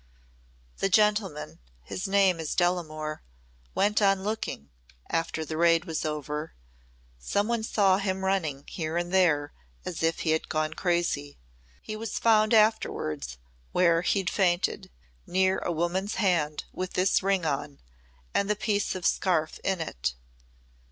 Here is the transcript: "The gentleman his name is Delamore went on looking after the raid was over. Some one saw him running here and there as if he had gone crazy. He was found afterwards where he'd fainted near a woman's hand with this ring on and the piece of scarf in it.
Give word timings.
"The 0.79 0.89
gentleman 0.89 1.59
his 1.83 2.07
name 2.07 2.39
is 2.39 2.55
Delamore 2.55 3.21
went 3.75 4.01
on 4.01 4.23
looking 4.23 4.71
after 5.11 5.45
the 5.45 5.57
raid 5.57 5.85
was 5.85 6.05
over. 6.05 6.55
Some 7.19 7.47
one 7.47 7.61
saw 7.61 7.99
him 7.99 8.25
running 8.25 8.65
here 8.67 8.97
and 8.97 9.13
there 9.13 9.53
as 9.85 10.01
if 10.01 10.21
he 10.21 10.31
had 10.31 10.49
gone 10.49 10.73
crazy. 10.73 11.37
He 11.83 11.95
was 11.95 12.17
found 12.17 12.51
afterwards 12.51 13.37
where 13.73 14.01
he'd 14.01 14.31
fainted 14.31 14.89
near 15.27 15.59
a 15.59 15.71
woman's 15.71 16.15
hand 16.15 16.63
with 16.73 16.93
this 16.93 17.21
ring 17.21 17.45
on 17.45 17.79
and 18.33 18.49
the 18.49 18.55
piece 18.55 18.95
of 18.95 19.05
scarf 19.05 19.59
in 19.63 19.79
it. 19.79 20.15